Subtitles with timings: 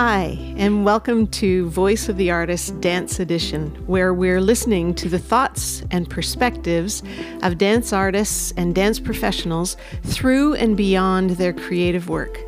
[0.00, 5.18] Hi, and welcome to Voice of the Artist Dance Edition, where we're listening to the
[5.18, 7.02] thoughts and perspectives
[7.42, 12.38] of dance artists and dance professionals through and beyond their creative work.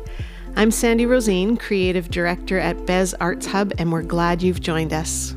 [0.55, 5.35] I'm Sandy Rosine, Creative Director at Bez Arts Hub, and we're glad you've joined us.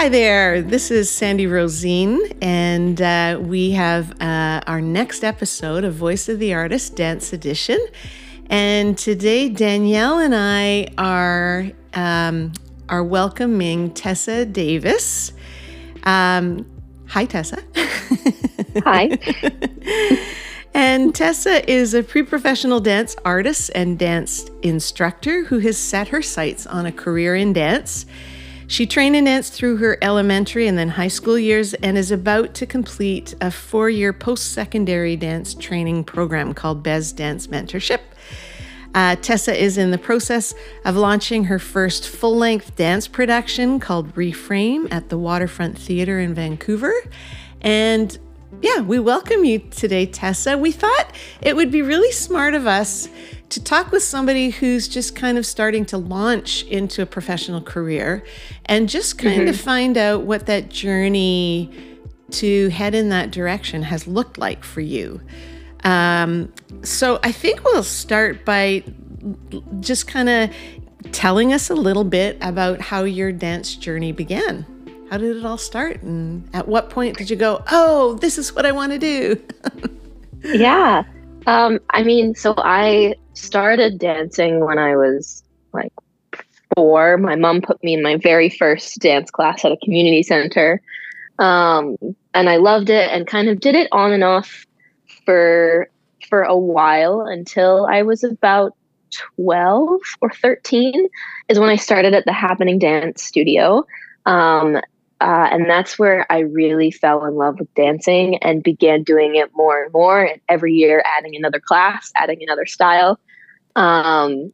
[0.00, 5.92] Hi there, this is Sandy Rosine, and uh, we have uh, our next episode of
[5.92, 7.78] Voice of the Artist Dance Edition.
[8.48, 12.54] And today, Danielle and I are um,
[12.88, 15.34] are welcoming Tessa Davies.
[16.04, 16.64] Um,
[17.06, 17.62] hi, Tessa.
[18.82, 19.18] Hi.
[20.74, 26.22] and Tessa is a pre professional dance artist and dance instructor who has set her
[26.22, 28.06] sights on a career in dance.
[28.70, 32.54] She trained in dance through her elementary and then high school years and is about
[32.54, 37.98] to complete a four year post secondary dance training program called Bez Dance Mentorship.
[38.94, 44.14] Uh, Tessa is in the process of launching her first full length dance production called
[44.14, 46.94] Reframe at the Waterfront Theatre in Vancouver.
[47.62, 48.16] And
[48.62, 50.56] yeah, we welcome you today, Tessa.
[50.56, 53.08] We thought it would be really smart of us
[53.50, 58.24] to talk with somebody who's just kind of starting to launch into a professional career
[58.66, 59.48] and just kind mm-hmm.
[59.48, 61.70] of find out what that journey
[62.30, 65.20] to head in that direction has looked like for you.
[65.82, 68.84] Um, so I think we'll start by
[69.80, 70.50] just kind of
[71.10, 74.64] telling us a little bit about how your dance journey began.
[75.10, 76.02] How did it all start?
[76.02, 79.42] And at what point did you go, oh, this is what I want to do?
[80.44, 81.02] yeah.
[81.46, 85.92] Um, I mean, so I started dancing when I was like
[86.74, 87.16] four.
[87.16, 90.80] My mom put me in my very first dance class at a community center.
[91.38, 91.96] Um,
[92.34, 94.66] and I loved it and kind of did it on and off
[95.24, 95.88] for
[96.28, 98.76] for a while until I was about
[99.36, 101.08] 12 or 13
[101.48, 103.84] is when I started at the Happening Dance Studio.
[104.26, 104.80] Um,
[105.20, 109.50] uh, and that's where I really fell in love with dancing and began doing it
[109.54, 110.24] more and more.
[110.24, 113.20] And every year, adding another class, adding another style,
[113.76, 114.52] um,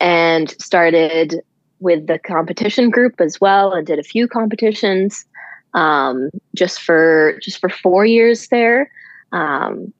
[0.00, 1.42] and started
[1.80, 5.26] with the competition group as well, and did a few competitions
[5.74, 8.90] um, just for just for four years there.
[9.32, 9.92] Um,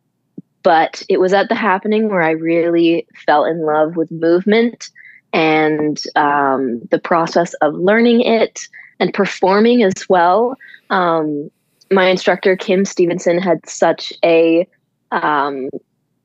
[0.62, 4.88] but it was at the happening where I really fell in love with movement
[5.32, 8.66] and um, the process of learning it
[9.00, 10.56] and performing as well.
[10.90, 11.50] Um,
[11.90, 14.66] my instructor, Kim Stevenson, had such a
[15.12, 15.68] um,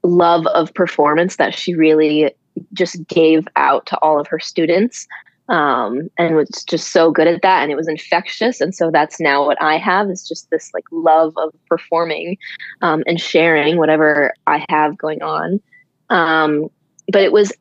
[0.04, 2.34] love of performance that she really
[2.74, 5.08] just gave out to all of her students
[5.50, 9.20] um, and was just so good at that and it was infectious and so that's
[9.20, 12.38] now what i have is just this like love of performing
[12.82, 15.62] um, and sharing whatever i have going on
[16.10, 16.70] um,
[17.12, 17.52] but it was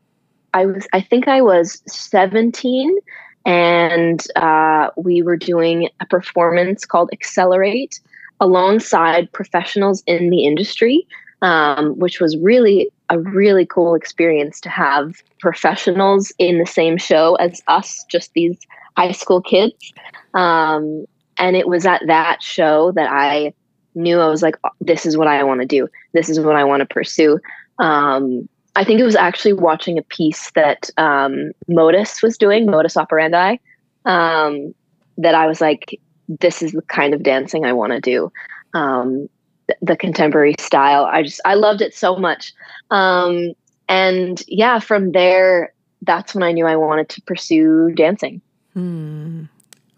[0.54, 2.98] i was i think i was 17
[3.46, 8.00] and uh, we were doing a performance called Accelerate
[8.40, 11.06] alongside professionals in the industry,
[11.42, 17.34] um, which was really a really cool experience to have professionals in the same show
[17.36, 18.58] as us, just these
[18.96, 19.92] high school kids.
[20.34, 21.04] Um,
[21.38, 23.52] and it was at that show that I
[23.94, 25.88] knew I was like, this is what I want to do.
[26.12, 27.40] This is what I want to pursue.
[27.78, 32.96] Um, I think it was actually watching a piece that um, Modus was doing, Modus
[32.96, 33.58] Operandi,
[34.04, 34.74] um,
[35.18, 36.00] that I was like,
[36.40, 38.32] this is the kind of dancing I want to do.
[38.72, 39.28] Um,
[39.66, 41.04] th- the contemporary style.
[41.04, 42.52] I just, I loved it so much.
[42.90, 43.52] Um,
[43.88, 48.40] and yeah, from there, that's when I knew I wanted to pursue dancing.
[48.74, 49.44] Hmm.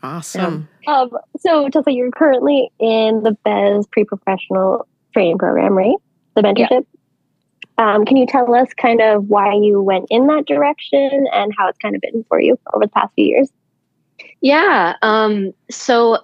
[0.03, 0.69] Awesome.
[0.83, 1.03] Yeah.
[1.03, 5.95] Um, so, Tessa, you're currently in the Bez pre professional training program, right?
[6.35, 6.71] The mentorship?
[6.71, 6.81] Yeah.
[7.83, 11.69] Um, can you tell us kind of why you went in that direction and how
[11.69, 13.51] it's kind of been for you over the past few years?
[14.41, 14.95] Yeah.
[15.03, 16.19] Um, so,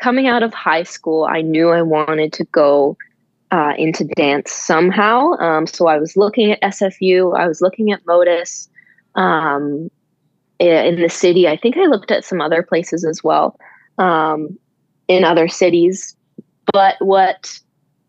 [0.00, 2.96] coming out of high school, I knew I wanted to go
[3.50, 5.32] uh, into dance somehow.
[5.40, 8.68] Um, so, I was looking at SFU, I was looking at Modus
[9.16, 9.90] um,
[10.60, 11.48] in the city.
[11.48, 13.58] I think I looked at some other places as well
[13.98, 14.56] um,
[15.08, 16.16] in other cities.
[16.72, 17.58] But what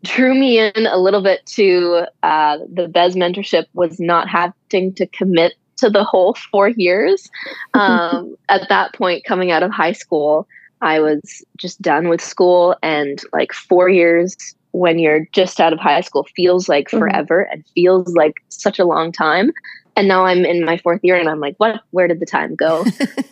[0.06, 5.07] drew me in a little bit to uh, the Bez mentorship was not having to
[5.07, 7.30] commit to the whole four years.
[7.74, 10.48] Um, at that point, coming out of high school,
[10.81, 14.38] I was just done with school, and like four years
[14.72, 17.00] when you're just out of high school feels like mm-hmm.
[17.00, 19.51] forever and feels like such a long time.
[19.98, 21.81] And now I'm in my fourth year, and I'm like, what?
[21.92, 22.81] Where did the time go?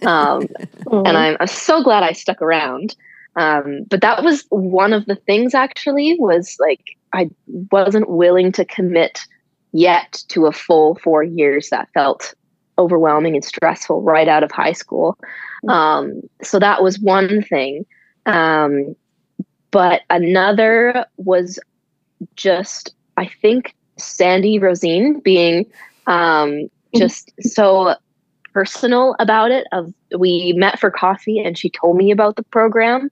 [0.05, 1.05] um, mm-hmm.
[1.05, 2.95] And I'm, I'm so glad I stuck around.
[3.35, 7.29] Um, but that was one of the things actually was like I
[7.71, 9.19] wasn't willing to commit
[9.71, 12.33] yet to a full four years that felt
[12.77, 15.17] overwhelming and stressful right out of high school.
[15.65, 15.69] Mm-hmm.
[15.69, 17.85] Um, so that was one thing.
[18.25, 18.95] Um,
[19.71, 21.59] but another was
[22.35, 25.65] just, I think, Sandy Rosine being
[26.07, 26.99] um, mm-hmm.
[26.99, 27.95] just so
[28.53, 29.67] personal about it.
[29.71, 33.09] Of we met for coffee and she told me about the program.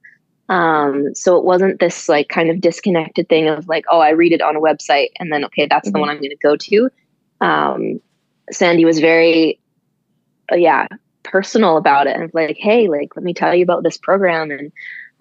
[0.50, 4.34] Um, so it wasn't this like kind of disconnected thing of like, oh, I read
[4.34, 5.94] it on a website and then okay, that's mm-hmm.
[5.94, 6.90] the one I'm going to go to.
[7.40, 8.02] Um,
[8.52, 9.60] Sandy was very,
[10.52, 10.88] uh, yeah,
[11.24, 14.72] personal about it and like, hey, like let me tell you about this program and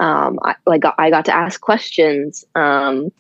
[0.01, 2.45] um, I, like I got to ask questions.
[2.55, 3.13] Um,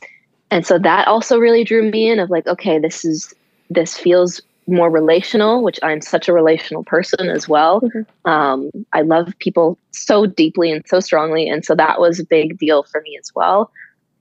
[0.50, 3.32] and so that also really drew me in of like, okay, this is
[3.69, 7.80] this feels more relational, which I'm such a relational person as well.
[7.80, 8.30] Mm-hmm.
[8.30, 12.58] Um, I love people so deeply and so strongly, and so that was a big
[12.58, 13.70] deal for me as well.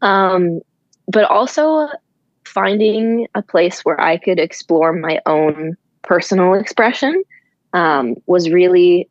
[0.01, 0.61] Um,
[1.07, 1.87] but also
[2.45, 7.23] finding a place where I could explore my own personal expression
[7.73, 9.09] um, was really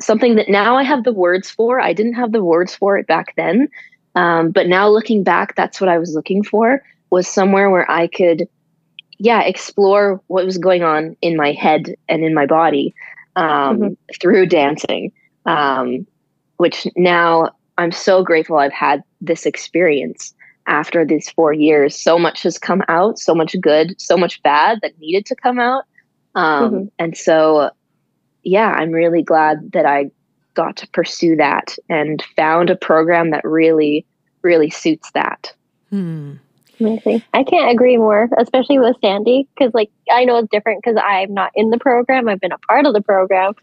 [0.00, 1.80] something that now I have the words for.
[1.80, 3.68] I didn't have the words for it back then,
[4.14, 8.06] um, but now looking back, that's what I was looking for was somewhere where I
[8.08, 8.48] could
[9.18, 12.94] yeah, explore what was going on in my head and in my body
[13.36, 13.46] um,
[13.78, 13.92] mm-hmm.
[14.20, 15.12] through dancing.
[15.44, 16.06] Um,
[16.56, 20.34] which now I'm so grateful I've had this experience
[20.66, 22.00] after these four years.
[22.00, 25.58] So much has come out, so much good, so much bad that needed to come
[25.58, 25.84] out.
[26.34, 26.84] Um, mm-hmm.
[26.98, 27.70] And so,
[28.42, 30.10] yeah, I'm really glad that I
[30.54, 34.06] got to pursue that and found a program that really,
[34.42, 35.54] really suits that.
[35.90, 36.34] Hmm.
[36.78, 37.22] Amazing.
[37.32, 41.32] I can't agree more, especially with Sandy, because like I know it's different because I'm
[41.32, 42.28] not in the program.
[42.28, 43.54] I've been a part of the program,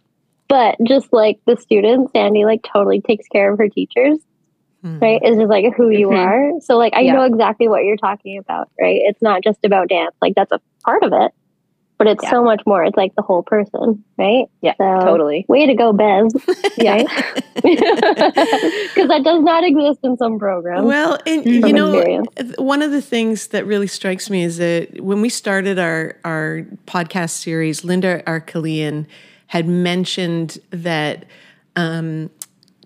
[0.47, 4.17] but just like the students, Sandy like totally takes care of her teachers.
[4.83, 5.01] Mm.
[5.01, 6.17] Right, it's just like who you mm-hmm.
[6.17, 6.59] are.
[6.61, 7.13] So like I yeah.
[7.13, 8.69] know exactly what you're talking about.
[8.79, 10.15] Right, it's not just about dance.
[10.21, 11.31] Like that's a part of it,
[12.03, 12.31] but it's yeah.
[12.31, 12.83] so much more.
[12.83, 14.49] It's like the whole person, right?
[14.61, 15.45] Yeah, so, totally.
[15.47, 16.33] Way to go, Bez.
[16.77, 16.97] yeah,
[17.55, 17.63] because
[19.07, 20.85] that does not exist in some programs.
[20.85, 22.57] Well, and you know, experience.
[22.57, 26.67] one of the things that really strikes me is that when we started our our
[26.87, 29.05] podcast series, Linda Arkelian
[29.47, 31.25] had mentioned that.
[31.75, 32.29] Um,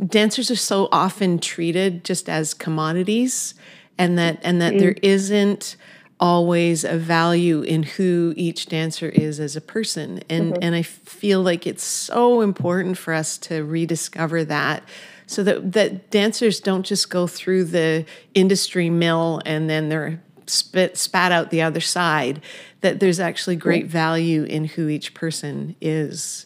[0.05, 3.55] dancers are so often treated just as commodities
[3.97, 4.79] and that and that mm.
[4.79, 5.75] there isn't
[6.19, 10.21] always a value in who each dancer is as a person.
[10.29, 10.63] And mm-hmm.
[10.63, 14.83] and I feel like it's so important for us to rediscover that
[15.27, 20.97] so that that dancers don't just go through the industry mill and then they're spit
[20.97, 22.41] spat out the other side
[22.81, 26.45] that there's actually great value in who each person is.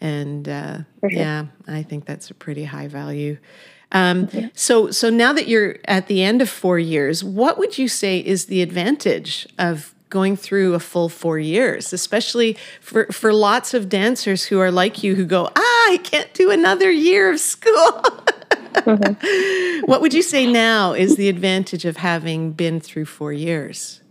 [0.00, 3.36] And uh, yeah I think that's a pretty high value
[3.92, 7.88] um, So, so now that you're at the end of four years, what would you
[7.88, 13.72] say is the advantage of going through a full four years, especially for, for lots
[13.72, 17.40] of dancers who are like you who go, ah, I can't do another year of
[17.40, 18.02] school.
[18.74, 19.86] mm-hmm.
[19.86, 24.02] What would you say now is the advantage of having been through four years?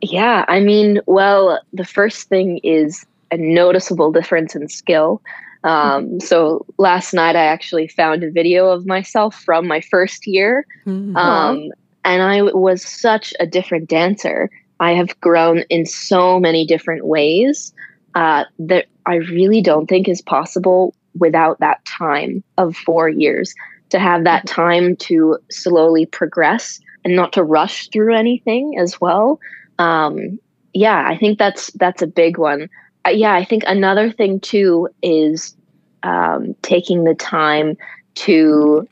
[0.00, 5.20] Yeah, I mean, well, the first thing is a noticeable difference in skill.
[5.66, 10.64] Um, so last night I actually found a video of myself from my first year.
[10.86, 11.16] Mm-hmm.
[11.16, 11.72] Um,
[12.04, 14.48] and I was such a different dancer.
[14.78, 17.72] I have grown in so many different ways
[18.14, 23.52] uh, that I really don't think is possible without that time of four years
[23.88, 24.54] to have that mm-hmm.
[24.54, 29.40] time to slowly progress and not to rush through anything as well.
[29.80, 30.38] Um,
[30.74, 32.68] yeah, I think that's that's a big one.
[33.04, 35.55] Uh, yeah, I think another thing too is
[36.06, 37.76] um, taking the time
[38.14, 38.88] to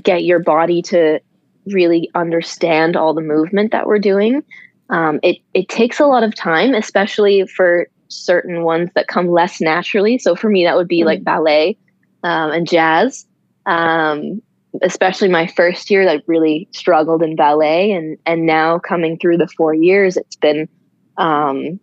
[0.00, 1.20] get your body to
[1.66, 4.42] really understand all the movement that we're doing.
[4.88, 9.60] Um, it it takes a lot of time, especially for certain ones that come less
[9.60, 10.18] naturally.
[10.18, 11.06] So for me, that would be mm-hmm.
[11.06, 11.76] like ballet
[12.22, 13.26] um, and jazz.
[13.66, 14.40] Um,
[14.82, 19.48] especially my first year, I really struggled in ballet, and and now coming through the
[19.48, 20.68] four years, it's been,
[21.16, 21.80] um,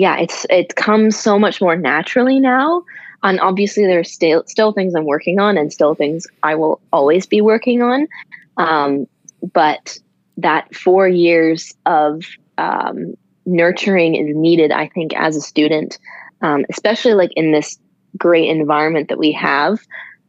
[0.00, 2.82] yeah, it's it comes so much more naturally now.
[3.22, 7.26] And obviously there's still still things i'm working on and still things i will always
[7.26, 8.08] be working on.
[8.56, 9.06] Um,
[9.52, 9.98] but
[10.38, 12.24] that four years of
[12.56, 13.14] um,
[13.44, 15.98] nurturing is needed i think as a student
[16.40, 17.78] um, especially like in this
[18.16, 19.80] great environment that we have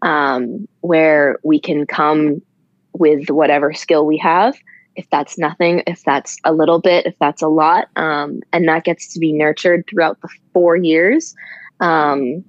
[0.01, 2.41] um, where we can come
[2.93, 4.53] with whatever skill we have
[4.95, 8.83] if that's nothing if that's a little bit if that's a lot um, and that
[8.83, 11.35] gets to be nurtured throughout the four years
[11.81, 12.43] um,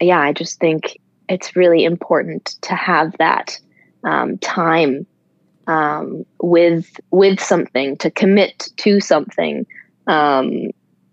[0.00, 0.98] yeah, I just think
[1.28, 3.58] it's really important to have that
[4.04, 5.06] um, time
[5.66, 9.66] um, with with something to commit to something.
[10.06, 10.70] Um,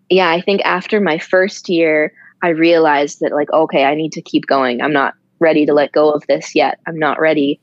[0.09, 2.13] yeah i think after my first year
[2.43, 4.81] i realized that like okay i need to keep going.
[4.81, 6.79] I'm not ready to let go of this yet.
[6.85, 7.59] I'm not ready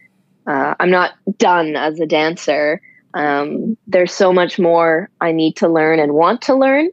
[0.51, 2.81] uh, i'm not done as a dancer.
[3.13, 6.91] Um, there's so much more i need to learn and want to learn.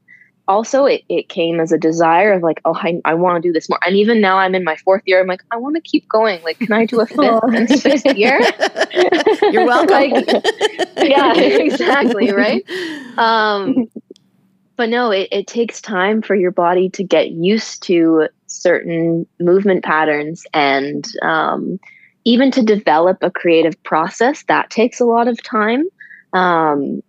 [0.48, 3.54] Also it, it came as a desire of like oh i, I want to do
[3.54, 3.80] this more.
[3.86, 6.42] And even now i'm in my fourth year i'm like i want to keep going.
[6.44, 8.40] Like can i do a fifth and sixth year?
[9.52, 10.12] You're welcome.
[10.12, 10.28] Like,
[10.98, 12.64] yeah exactly right?
[13.18, 13.88] Um
[14.76, 19.84] but no it, it takes time for your body to get used to certain movement
[19.84, 21.80] patterns and um,
[22.28, 25.86] even to develop a creative process that takes a lot of time
[26.34, 27.02] um,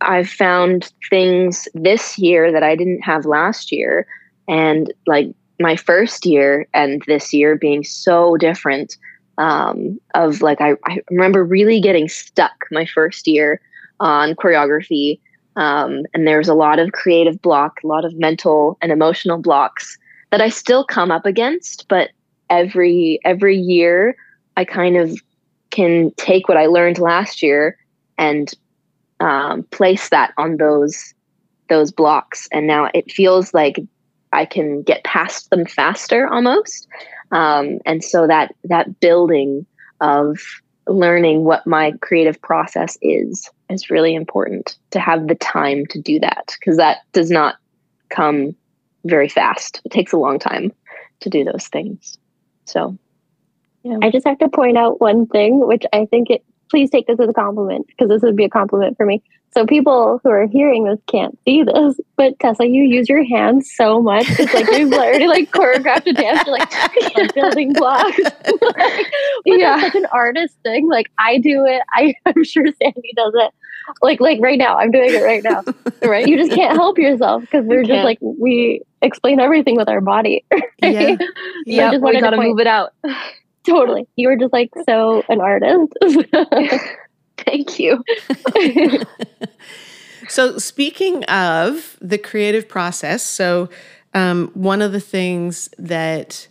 [0.00, 4.06] I've found things this year that I didn't have last year.
[4.46, 5.28] And like
[5.60, 8.96] my first year and this year being so different.
[9.38, 13.60] Um, of like, I, I remember really getting stuck my first year
[14.00, 15.20] on choreography.
[15.54, 19.96] Um, and there's a lot of creative block, a lot of mental and emotional blocks
[20.30, 21.86] that I still come up against.
[21.88, 22.10] But
[22.50, 24.16] every every year,
[24.56, 25.20] I kind of
[25.70, 27.76] can take what I learned last year
[28.16, 28.52] and
[29.20, 31.14] um, place that on those
[31.68, 32.48] those blocks.
[32.52, 33.78] And now it feels like
[34.32, 36.86] i can get past them faster almost.
[37.30, 39.66] Um, and so that that building
[40.00, 40.38] of
[40.86, 46.18] learning what my creative process is is really important to have the time to do
[46.20, 47.56] that because that does not
[48.08, 48.54] come
[49.04, 49.82] very fast.
[49.84, 50.72] It takes a long time
[51.20, 52.16] to do those things
[52.68, 52.96] so
[53.82, 53.98] yeah.
[54.02, 57.20] i just have to point out one thing which i think it please take this
[57.20, 59.22] as a compliment because this would be a compliment for me.
[59.54, 63.70] So people who are hearing this can't see this, but Tessa, you use your hands
[63.74, 64.26] so much.
[64.38, 68.18] It's like you've already like choreographed a dance, you're like, building blocks.
[68.62, 69.06] like,
[69.46, 70.88] yeah, such an artist thing.
[70.88, 71.82] Like I do it.
[71.92, 73.52] I, I'm sure Sandy does it.
[74.02, 75.64] Like like right now, I'm doing it right now.
[76.02, 76.26] right?
[76.26, 80.44] You just can't help yourself because we're just like we explain everything with our body.
[80.52, 80.62] Right?
[80.94, 81.26] Yeah, so
[81.66, 81.96] yeah.
[81.96, 82.92] We gotta move it out
[83.68, 84.08] totally.
[84.16, 85.92] You were just like so an artist.
[87.48, 88.04] Thank you.
[90.28, 93.70] so, speaking of the creative process, so
[94.14, 96.48] um, one of the things that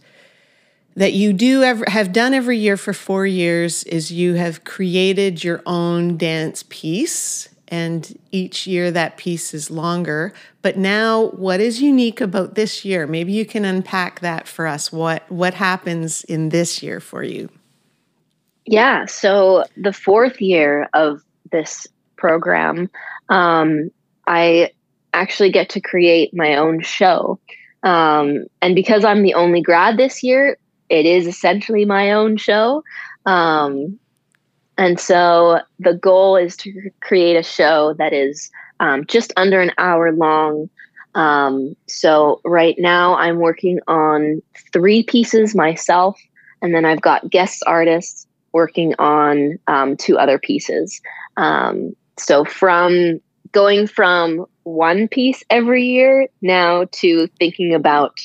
[0.96, 5.44] that you do ever have done every year for four years is you have created
[5.44, 10.34] your own dance piece and each year that piece is longer.
[10.64, 13.06] But now, what is unique about this year?
[13.06, 14.92] Maybe you can unpack that for us.
[14.92, 17.50] What what happens in this year for you?
[18.68, 21.22] Yeah, so the fourth year of
[21.52, 22.90] this program,
[23.30, 23.90] um,
[24.28, 24.72] I
[25.14, 27.40] actually get to create my own show.
[27.84, 30.58] Um, and because I'm the only grad this year,
[30.90, 32.84] it is essentially my own show.
[33.26, 33.98] Um,
[34.78, 39.72] and so the goal is to create a show that is um, just under an
[39.78, 40.70] hour long.
[41.16, 44.42] Um, so right now I'm working on
[44.74, 46.20] three pieces myself,
[46.62, 51.02] and then I've got guest artists working on um, two other pieces.
[51.38, 53.20] Um, so from
[53.52, 58.20] going from one piece every year now to thinking about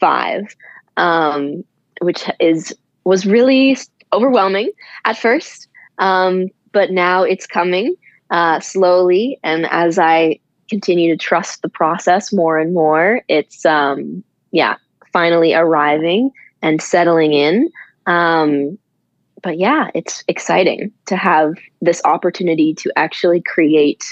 [0.00, 0.54] five,
[0.96, 1.64] um,
[2.00, 3.76] which is was really
[4.12, 4.70] overwhelming
[5.04, 5.68] at first,
[5.98, 7.94] um, but now it's coming
[8.30, 9.38] uh, slowly.
[9.42, 14.76] And as I continue to trust the process more and more, it's, um, yeah,
[15.12, 16.30] finally arriving
[16.62, 17.70] and settling in.
[18.06, 18.78] Um,
[19.42, 24.04] but yeah, it's exciting to have this opportunity to actually create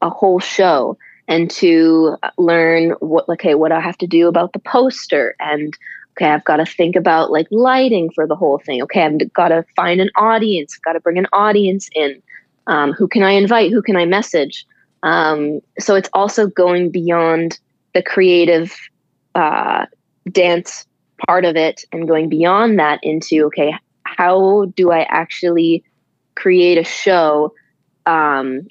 [0.00, 4.60] a whole show and to learn what okay what I have to do about the
[4.60, 5.76] poster and
[6.18, 8.82] okay, I've got to think about like lighting for the whole thing.
[8.82, 12.20] Okay, I've got to find an audience, got to bring an audience in.
[12.66, 13.70] Um, who can I invite?
[13.70, 14.66] Who can I message?
[15.02, 17.58] Um, so it's also going beyond
[17.94, 18.76] the creative
[19.34, 19.86] uh,
[20.32, 20.86] dance
[21.26, 23.74] part of it and going beyond that into okay,
[24.16, 25.84] how do I actually
[26.34, 27.52] create a show
[28.06, 28.66] um,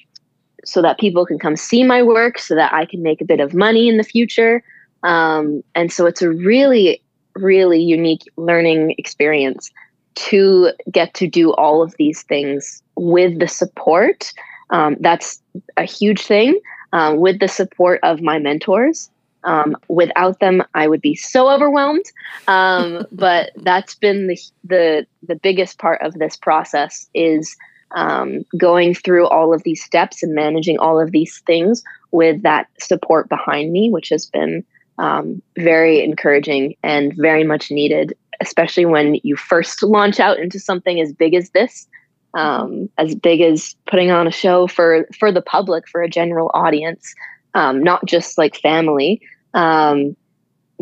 [0.64, 3.40] so that people can come see my work, so that I can make a bit
[3.40, 4.62] of money in the future?
[5.02, 7.02] Um, and so it's a really
[7.36, 9.70] really unique learning experience
[10.16, 14.32] to get to do all of these things with the support.
[14.70, 15.40] Um, that's
[15.76, 16.58] a huge thing.
[16.92, 19.10] Uh, with the support of my mentors.
[19.44, 22.04] Um, without them, I would be so overwhelmed.
[22.48, 27.56] Um, but that's been the, the the biggest part of this process is
[27.92, 32.66] um, going through all of these steps and managing all of these things with that
[32.78, 34.64] support behind me, which has been
[34.98, 41.00] um, very encouraging and very much needed, especially when you first launch out into something
[41.00, 41.86] as big as this.
[42.34, 46.50] um, as big as putting on a show for for the public for a general
[46.54, 47.14] audience
[47.54, 49.20] um, not just like family
[49.54, 50.16] um,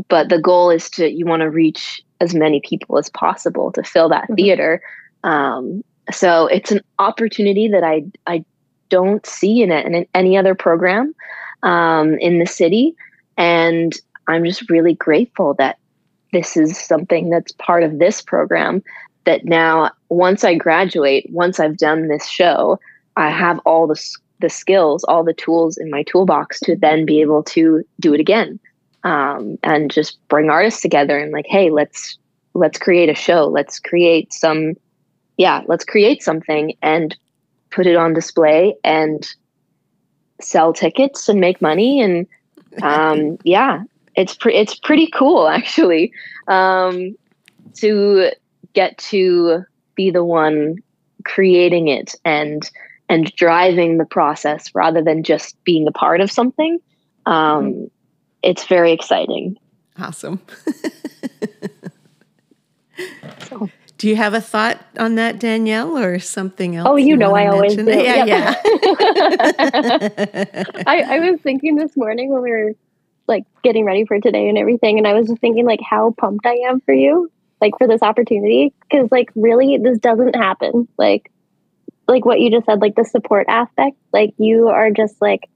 [0.09, 3.83] but the goal is to you want to reach as many people as possible to
[3.83, 4.35] fill that mm-hmm.
[4.35, 4.83] theater
[5.25, 8.45] um, so it's an opportunity that i i
[8.89, 11.15] don't see in, it, in any other program
[11.63, 12.95] um, in the city
[13.37, 13.95] and
[14.29, 15.79] i'm just really grateful that
[16.33, 18.83] this is something that's part of this program
[19.27, 22.81] that now once I graduate, once I've done this show,
[23.17, 23.97] I have all the
[24.41, 28.21] the skills, all the tools in my toolbox to then be able to do it
[28.21, 28.59] again,
[29.05, 32.19] um, and just bring artists together and like, hey, let's
[32.55, 34.75] let's create a show, let's create some,
[35.37, 37.17] yeah, let's create something and
[37.71, 39.29] put it on display and
[40.41, 42.27] sell tickets and make money and
[42.83, 43.83] um, yeah,
[44.15, 46.13] it's pre- it's pretty cool actually
[46.49, 47.15] um,
[47.75, 48.31] to
[48.73, 49.65] get to
[49.95, 50.77] be the one
[51.25, 52.71] creating it and
[53.09, 56.79] and driving the process rather than just being a part of something.
[57.27, 57.85] Um, mm-hmm.
[58.43, 59.59] It's very exciting.
[59.99, 60.41] Awesome.
[63.49, 63.69] so.
[63.99, 66.87] do you have a thought on that, Danielle, or something else?
[66.89, 67.97] Oh, you, you know, I always mention?
[67.97, 68.03] do.
[68.05, 68.55] Yeah, yeah.
[70.87, 72.73] I, I was thinking this morning when we were
[73.27, 76.47] like getting ready for today and everything, and I was just thinking like how pumped
[76.47, 81.31] I am for you like for this opportunity because like really this doesn't happen like
[82.09, 85.49] like what you just said like the support aspect like you are just like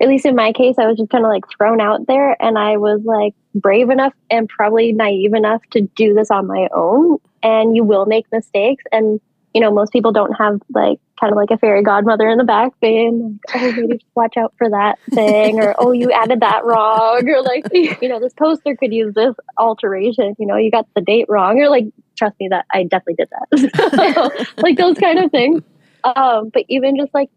[0.00, 2.58] at least in my case i was just kind of like thrown out there and
[2.58, 7.18] i was like brave enough and probably naive enough to do this on my own.
[7.42, 9.20] And you will make mistakes and
[9.54, 12.44] you know, most people don't have like kind of like a fairy godmother in the
[12.44, 16.64] back being like, oh, maybe watch out for that thing, or oh, you added that
[16.64, 20.34] wrong, or like, you know, this poster could use this alteration.
[20.38, 21.86] You know, you got the date wrong, or like,
[22.16, 24.46] trust me, that I definitely did that.
[24.58, 25.62] like those kind of things.
[26.04, 27.30] Um, but even just like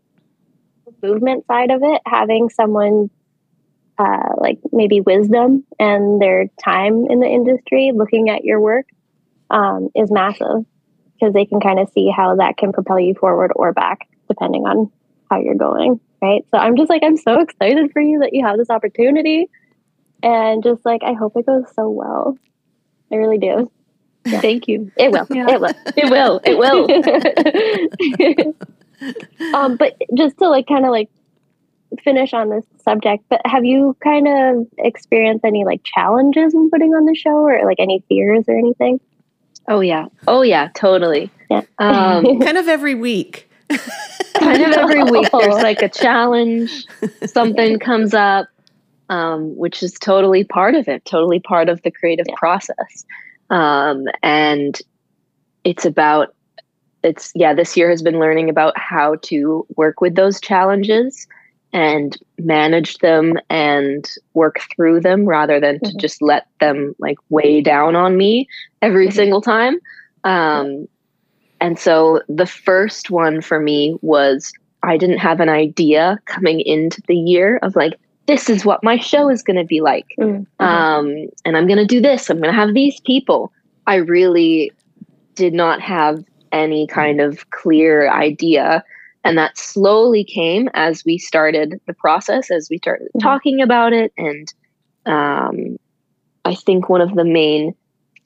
[0.86, 3.10] the movement side of it, having someone
[3.98, 8.86] uh, like maybe wisdom and their time in the industry looking at your work
[9.50, 10.66] um, is massive
[11.22, 14.64] because they can kind of see how that can propel you forward or back depending
[14.64, 14.92] on
[15.30, 16.46] how you're going right?
[16.52, 19.48] So i'm just like i'm so excited for you that you have this opportunity.
[20.24, 22.38] And just like i hope it goes so well.
[23.12, 23.72] I really do.
[24.26, 24.40] Yeah.
[24.40, 24.92] thank you.
[24.98, 25.26] It will.
[25.32, 25.48] Yeah.
[25.50, 25.74] it will.
[25.96, 26.40] It will.
[26.44, 26.58] It
[28.28, 28.56] will.
[29.56, 31.10] Um but just to like kind of like
[32.04, 36.94] finish on this subject but have you kind of experienced any like challenges in putting
[36.94, 39.00] on the show or like any fears or anything
[39.68, 40.06] Oh yeah.
[40.28, 41.30] Oh yeah, totally.
[41.50, 41.62] Yeah.
[41.80, 43.50] Um, kind of every week.
[44.36, 46.86] kind of every week there's like a challenge,
[47.26, 48.48] something comes up,
[49.10, 52.36] um, which is totally part of it, totally part of the creative yeah.
[52.38, 53.06] process.
[53.50, 54.80] Um, and
[55.64, 56.34] it's about
[57.04, 61.28] it's yeah, this year has been learning about how to work with those challenges
[61.74, 65.90] and manage them and work through them rather than mm-hmm.
[65.90, 68.48] to just let them like weigh down on me
[68.82, 69.16] every mm-hmm.
[69.16, 69.80] single time.
[70.24, 70.88] Um,
[71.60, 74.52] and so the first one for me was
[74.84, 77.94] I didn't have an idea coming into the year of like,
[78.28, 80.08] this is what my show is going to be like.
[80.20, 80.64] Mm-hmm.
[80.64, 82.30] Um, and I'm going to do this.
[82.30, 83.52] I'm going to have these people.
[83.88, 84.72] I really
[85.36, 88.84] did not have any kind of clear idea
[89.24, 93.20] and that slowly came as we started the process, as we started mm-hmm.
[93.20, 94.12] talking about it.
[94.18, 94.54] And
[95.06, 95.78] um,
[96.46, 97.76] I think one of the main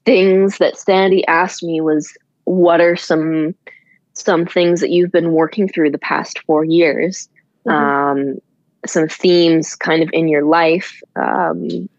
[0.05, 3.55] things that Sandy asked me was, "What are some
[4.13, 7.27] some things that you've been working through the past four years?
[7.67, 7.71] Mm-hmm.
[7.71, 8.37] Um,
[8.85, 11.89] some themes, kind of in your life um,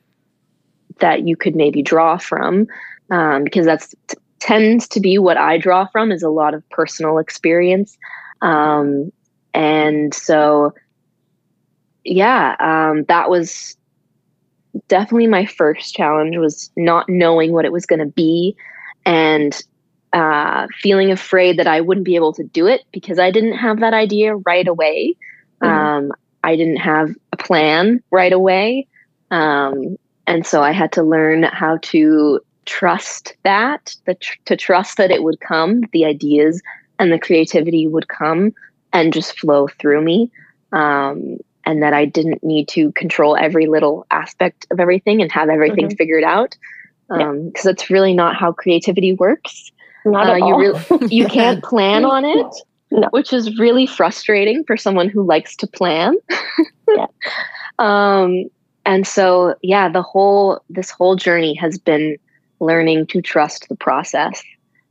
[1.01, 2.69] that you could maybe draw from,
[3.11, 6.67] um, because that's t- tends to be what I draw from is a lot of
[6.71, 7.99] personal experience."
[8.43, 9.13] Um,
[9.55, 10.75] and so,
[12.05, 13.77] yeah, um, that was
[14.89, 18.57] definitely my first challenge was not knowing what it was going to be
[19.05, 19.63] and
[20.13, 23.81] uh, feeling afraid that I wouldn't be able to do it because I didn't have
[23.81, 25.15] that idea right away.
[25.63, 25.73] Mm-hmm.
[25.73, 26.13] Um,
[26.45, 28.87] I didn't have a plan right away.
[29.31, 29.97] Um,
[30.27, 35.11] and so I had to learn how to trust that, the tr- to trust that
[35.11, 36.63] it would come, the ideas
[36.99, 38.55] and the creativity would come
[38.93, 40.31] and just flow through me.
[40.73, 45.49] Um, and that I didn't need to control every little aspect of everything and have
[45.49, 45.97] everything mm-hmm.
[45.97, 46.57] figured out.
[47.09, 47.61] Because um, yeah.
[47.65, 49.73] that's really not how creativity works.
[50.05, 50.59] Not uh, at you all.
[50.59, 52.47] Really, you can't plan on it,
[52.93, 53.09] no.
[53.11, 56.17] which is really frustrating for someone who likes to plan.
[56.89, 57.07] yeah.
[57.81, 58.45] Um,
[58.85, 62.17] and so, yeah, the whole this whole journey has been
[62.61, 64.43] learning to trust the process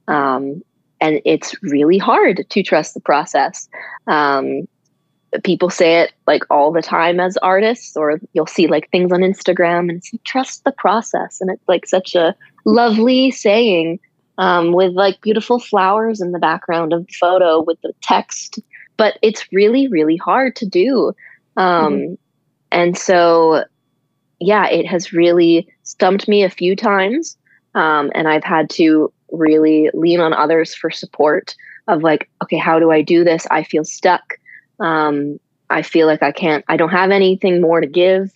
[0.08, 0.62] um,
[1.02, 3.68] and it's really hard to trust the process.
[4.08, 4.68] Um,
[5.44, 9.20] people say it like all the time as artists, or you'll see like things on
[9.20, 11.42] Instagram and say, trust the process.
[11.42, 14.00] And it's like such a lovely saying
[14.38, 18.60] um, with like beautiful flowers in the background of the photo with the text.
[18.98, 21.14] But it's really, really hard to do.
[21.58, 22.14] Um, mm-hmm.
[22.72, 23.66] And so,
[24.40, 27.38] yeah, it has really stumped me a few times.
[27.74, 31.56] Um, and I've had to really lean on others for support
[31.88, 33.46] of like, okay, how do I do this?
[33.52, 34.40] I feel stuck.
[34.80, 38.32] Um, I feel like I can't, I don't have anything more to give.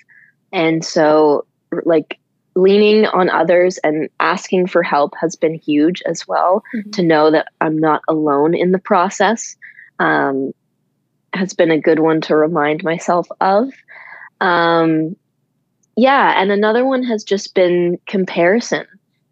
[0.51, 1.45] And so,
[1.83, 2.19] like,
[2.55, 6.89] leaning on others and asking for help has been huge as well mm-hmm.
[6.91, 9.55] to know that I'm not alone in the process
[9.99, 10.53] um,
[11.33, 13.69] has been a good one to remind myself of.
[14.41, 15.15] Um,
[15.95, 18.85] yeah, and another one has just been comparison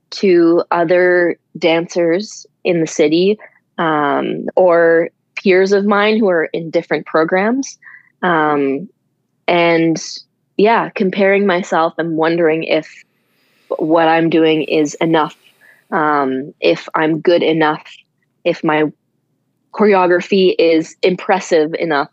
[0.09, 3.37] to other dancers in the city
[3.77, 7.77] um, or peers of mine who are in different programs.
[8.21, 8.89] Um,
[9.47, 10.01] and
[10.57, 13.03] yeah, comparing myself and wondering if
[13.77, 15.37] what I'm doing is enough,
[15.91, 17.95] um, if I'm good enough,
[18.43, 18.91] if my
[19.77, 22.09] choreography is impressive enough.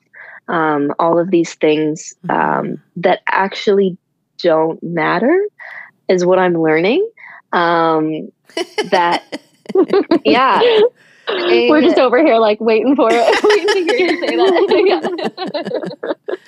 [0.49, 3.97] Um, all of these things um, that actually
[4.39, 5.47] don't matter
[6.09, 7.09] is what I'm learning.
[7.55, 8.33] Um,
[8.91, 9.41] that,
[10.25, 10.61] yeah.
[11.29, 16.17] We're just over here like waiting for it, waiting to hear you say that.
[16.29, 16.47] yeah.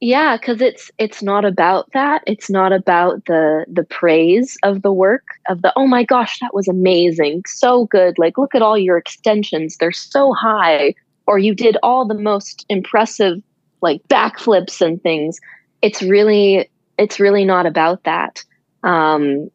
[0.00, 2.22] Yeah because it's it's not about that.
[2.26, 6.54] It's not about the the praise of the work of the oh my gosh that
[6.54, 7.42] was amazing.
[7.46, 8.18] So good.
[8.18, 9.78] Like look at all your extensions.
[9.78, 10.94] They're so high
[11.26, 13.42] or you did all the most impressive
[13.80, 15.40] like backflips and things.
[15.80, 18.44] It's really it's really not about that.
[18.82, 19.50] Um,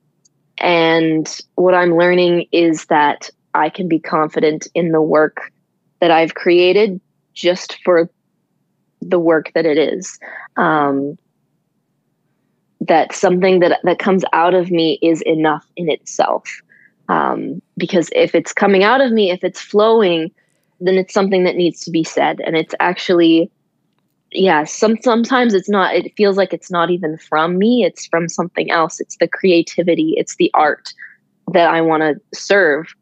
[0.59, 5.51] and what i'm learning is that i can be confident in the work
[5.99, 6.99] that i've created
[7.33, 8.09] just for
[9.01, 10.19] the work that it is.
[10.57, 11.17] Um,
[12.81, 16.49] that something that that comes out of me is enough in itself.
[17.09, 20.31] Um, because if it's coming out of me, if it's flowing,
[20.79, 23.51] then it's something that needs to be said, and it's actually,
[24.31, 24.63] yeah.
[24.63, 25.95] Some sometimes it's not.
[25.95, 27.83] It feels like it's not even from me.
[27.83, 28.99] It's from something else.
[28.99, 30.13] It's the creativity.
[30.17, 30.93] It's the art
[31.53, 32.93] that I want to serve,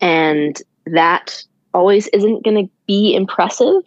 [0.00, 1.42] and that
[1.74, 3.82] always isn't going to be impressive.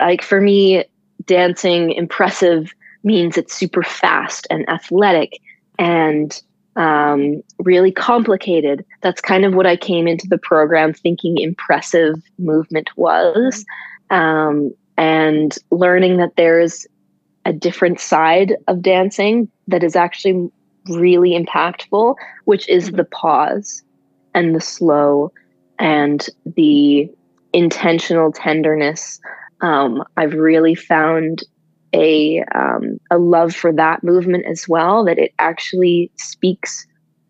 [0.00, 0.84] Like for me,
[1.24, 2.72] dancing impressive
[3.04, 5.40] means it's super fast and athletic
[5.78, 6.42] and
[6.76, 8.84] um, really complicated.
[9.02, 13.64] That's kind of what I came into the program thinking impressive movement was.
[14.10, 16.86] Um, and learning that there's
[17.44, 20.50] a different side of dancing that is actually
[20.88, 23.82] really impactful, which is the pause
[24.34, 25.32] and the slow
[25.78, 27.10] and the
[27.52, 29.20] intentional tenderness
[29.60, 31.42] um, I've really found
[31.92, 35.04] a um, a love for that movement as well.
[35.04, 36.86] That it actually speaks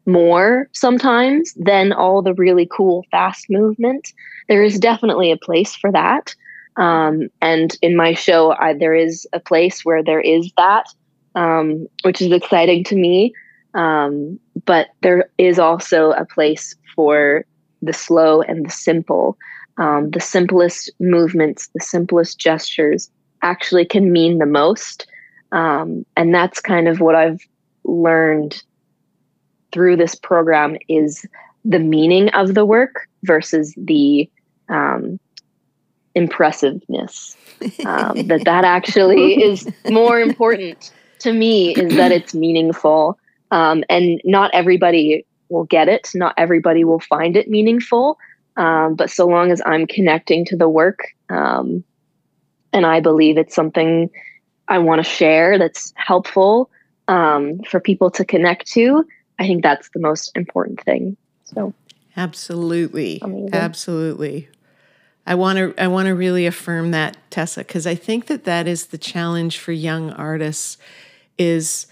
[0.07, 4.13] more sometimes than all the really cool fast movement.
[4.49, 6.35] There is definitely a place for that.
[6.77, 10.87] Um, and in my show, I, there is a place where there is that,
[11.35, 13.33] um, which is exciting to me.
[13.75, 17.45] Um, but there is also a place for
[17.83, 19.37] the slow and the simple
[19.79, 23.11] um, the simplest movements, the simplest gestures
[23.43, 25.07] actually can mean the most.
[25.53, 27.41] Um, and that's kind of what I've
[27.85, 28.63] learned
[29.73, 31.27] through this program is
[31.65, 34.31] the meaning of the work versus the
[34.69, 35.21] um,
[36.17, 37.37] impressiveness.
[37.87, 43.19] Um, that that actually is more important to me is that it's meaningful.
[43.51, 46.11] Um, and not everybody will get it.
[46.15, 48.19] Not everybody will find it meaningful.
[48.57, 51.85] Um, but so long as I'm connecting to the work, um,
[52.73, 54.11] and I believe it's something
[54.69, 56.71] I want to share that's helpful
[57.09, 59.05] um, for people to connect to,
[59.39, 61.17] I think that's the most important thing.
[61.45, 61.73] So,
[62.17, 63.55] absolutely, amazing.
[63.55, 64.49] absolutely.
[65.27, 68.69] I want to I want to really affirm that Tessa because I think that that
[68.69, 70.79] is the challenge for young artists
[71.37, 71.87] is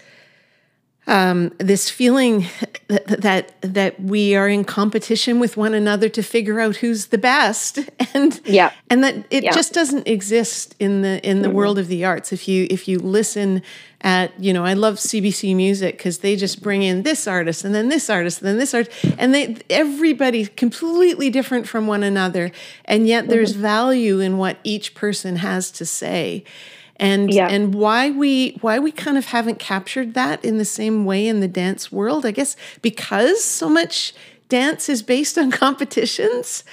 [1.07, 2.45] um, this feeling
[2.87, 7.17] that, that that we are in competition with one another to figure out who's the
[7.17, 7.79] best,
[8.13, 9.51] and yeah, and that it yeah.
[9.51, 11.57] just doesn't exist in the in the mm-hmm.
[11.57, 12.33] world of the arts.
[12.33, 13.61] If you if you listen
[14.01, 17.73] at you know, I love CBC Music because they just bring in this artist and
[17.73, 22.51] then this artist and then this art, and they everybody's completely different from one another,
[22.85, 23.61] and yet there's mm-hmm.
[23.61, 26.43] value in what each person has to say
[26.97, 27.47] and yeah.
[27.49, 31.39] and why we why we kind of haven't captured that in the same way in
[31.41, 34.13] the dance world i guess because so much
[34.47, 36.63] dance is based on competitions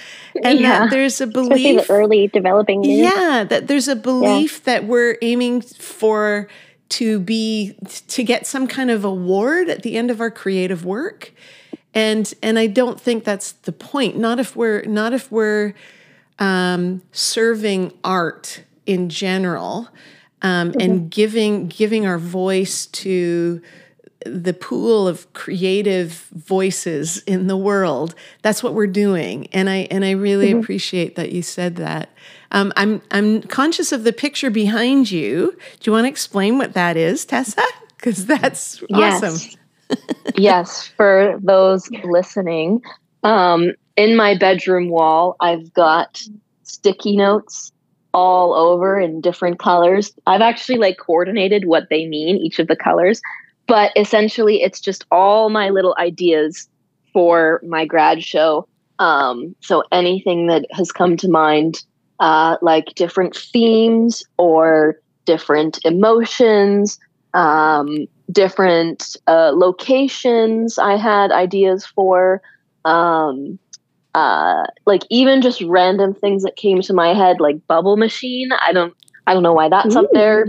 [0.43, 0.79] and Yeah.
[0.79, 3.11] that there's a Especially belief the early developing years.
[3.13, 6.47] yeah that there's a belief that we're aiming for
[6.89, 7.75] to be
[8.07, 11.31] to get some kind of award at the end of our creative work
[11.93, 15.73] and and i don't think that's the point not if we're not if we're
[16.39, 19.89] um, serving art in general
[20.43, 23.61] um, and giving giving our voice to
[24.25, 28.15] the pool of creative voices in the world.
[28.41, 29.47] That's what we're doing.
[29.51, 32.09] And i and i really appreciate that you said that.
[32.51, 35.57] Um, i'm i'm conscious of the picture behind you.
[35.79, 37.63] Do you want to explain what that is tessa?
[37.97, 39.33] Because that's awesome.
[39.33, 39.57] Yes.
[40.35, 42.81] yes, for those listening,
[43.23, 46.21] um, in my bedroom wall, I've got
[46.63, 47.72] sticky notes
[48.13, 50.13] all over in different colors.
[50.27, 53.21] I've actually like coordinated what they mean, each of the colors,
[53.67, 56.69] but essentially it's just all my little ideas
[57.11, 58.67] for my grad show.
[58.99, 61.83] Um, so anything that has come to mind,
[62.19, 66.99] uh, like different themes or different emotions,
[67.33, 72.41] um, different uh, locations I had ideas for.
[72.85, 73.57] Um,
[74.13, 78.51] uh, like even just random things that came to my head, like bubble machine.
[78.51, 78.93] I don't,
[79.25, 80.45] I don't know why that's up there.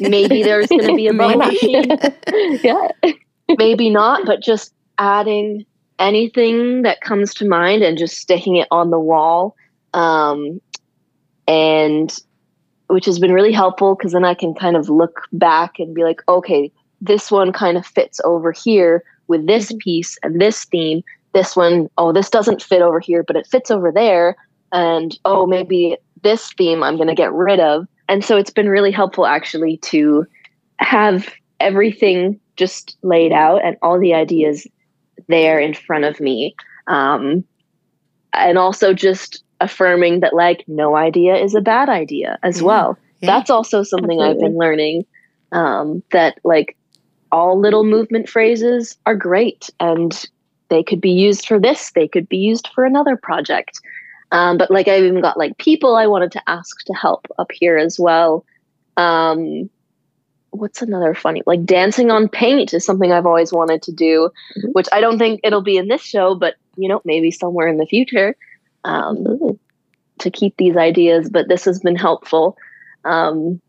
[0.00, 1.88] Maybe there's going to be a bubble machine
[2.62, 2.88] yeah.
[3.58, 5.64] maybe not, but just adding
[5.98, 9.56] anything that comes to mind and just sticking it on the wall.
[9.94, 10.60] Um,
[11.48, 12.16] and
[12.88, 16.04] which has been really helpful because then I can kind of look back and be
[16.04, 21.02] like, okay, this one kind of fits over here with this piece and this theme.
[21.34, 24.36] This one, oh, this doesn't fit over here, but it fits over there.
[24.72, 27.86] And oh, maybe this theme I'm going to get rid of.
[28.08, 30.26] And so it's been really helpful actually to
[30.78, 31.28] have
[31.60, 34.66] everything just laid out and all the ideas
[35.28, 36.54] there in front of me.
[36.86, 37.44] Um,
[38.32, 42.98] and also just affirming that like no idea is a bad idea as Yeah, well.
[43.20, 43.26] yeah.
[43.26, 45.04] That's also something I've been learning
[45.52, 46.76] um, that like
[47.32, 50.26] all little movement phrases are great and
[50.68, 53.80] they could be used for this, they could be used for another project.
[54.30, 57.50] Um, but like I've even got like people I wanted to ask to help up
[57.52, 58.44] here as well.
[58.96, 59.70] Um,
[60.50, 64.72] what's another funny like dancing on paint is something I've always wanted to do, Mhm.
[64.72, 67.78] which I don't think it'll be in this show, but you know maybe somewhere in
[67.78, 68.36] the future
[68.84, 69.58] um,
[70.18, 71.28] to keep these ideas.
[71.30, 72.56] But this has been helpful.
[73.04, 73.60] Um,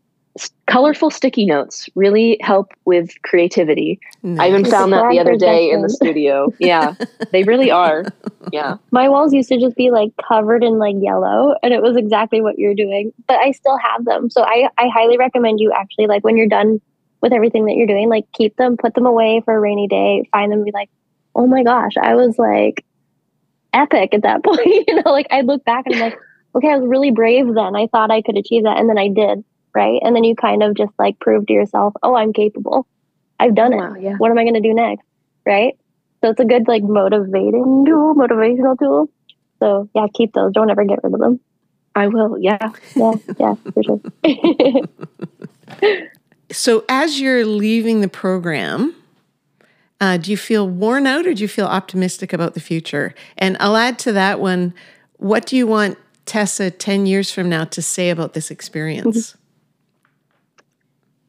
[0.66, 3.98] colorful sticky notes really help with creativity.
[4.38, 4.70] I even Nice.
[4.70, 6.52] found that the other day in the studio.
[6.58, 6.94] Yeah,
[7.32, 8.04] they really are.
[8.52, 8.78] Yeah.
[8.90, 12.40] My walls used to just be like covered in like yellow, and it was exactly
[12.40, 13.12] what you're doing.
[13.28, 16.48] But I still have them, so I I highly recommend you actually like when you're
[16.48, 16.80] done
[17.20, 20.26] with everything that you're doing, like keep them, put them away for a rainy day,
[20.32, 20.88] find them, be like,
[21.34, 22.84] oh my gosh, I was like
[23.74, 24.60] epic at that point.
[24.64, 26.18] you know, like I look back and I'm like,
[26.54, 27.76] okay, I was really brave then.
[27.76, 30.00] I thought I could achieve that, and then I did, right?
[30.02, 32.86] And then you kind of just like prove to yourself, oh, I'm capable.
[33.38, 33.94] I've done it Wow.
[33.98, 34.16] Yeah.
[34.16, 35.04] what am I going to do next?
[35.46, 35.76] Right.
[36.22, 39.08] So it's a good like motivating tool, motivational tool.
[39.58, 40.52] So yeah, keep those.
[40.52, 41.40] Don't ever get rid of them.
[41.94, 42.38] I will.
[42.38, 42.72] Yeah.
[42.94, 44.00] Yeah, yeah, for sure.
[46.52, 48.94] So, as you're leaving the program,
[50.00, 53.14] uh, do you feel worn out or do you feel optimistic about the future?
[53.38, 54.74] And I'll add to that one
[55.18, 59.36] what do you want Tessa 10 years from now to say about this experience?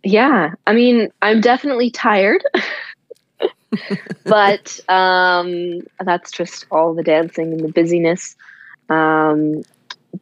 [0.03, 2.43] Yeah, I mean, I'm definitely tired,
[4.25, 8.35] but um, that's just all the dancing and the busyness.
[8.89, 9.63] Um,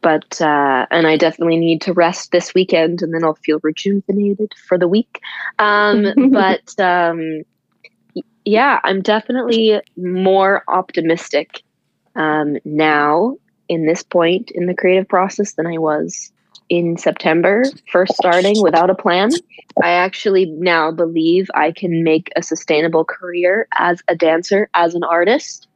[0.02, 4.52] but uh, and I definitely need to rest this weekend, and then I'll feel rejuvenated
[4.68, 5.20] for the week.
[5.58, 7.42] Um, but um,
[8.44, 11.62] yeah, I'm definitely more optimistic
[12.16, 13.36] um, now
[13.68, 16.32] in this point in the creative process than I was
[16.70, 19.32] in September, first starting without a plan.
[19.82, 25.02] I actually now believe I can make a sustainable career as a dancer, as an
[25.02, 25.66] artist,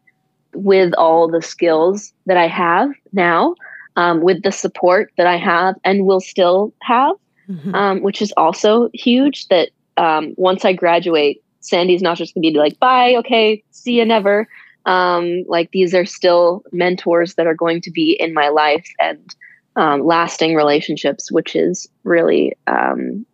[0.54, 3.56] with all the skills that I have now,
[3.96, 7.16] um, with the support that I have and will still have,
[7.50, 7.74] Mhm.
[7.74, 9.48] um, which is also huge.
[9.48, 13.98] That um, once I graduate, Sandy's not just going to be like, bye, okay, see
[13.98, 14.48] you never.
[14.86, 19.34] Um, like these are still mentors that are going to be in my life and
[19.76, 23.26] um, lasting relationships, which is really um,